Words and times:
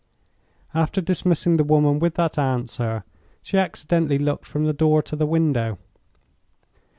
After 0.73 0.99
dismissing 0.99 1.57
the 1.57 1.63
woman 1.63 1.99
with 1.99 2.15
that 2.15 2.39
answer, 2.39 3.03
she 3.43 3.59
accidentally 3.59 4.17
looked 4.17 4.47
from 4.47 4.65
the 4.65 4.73
door 4.73 5.03
to 5.03 5.15
the 5.15 5.27
window. 5.27 5.77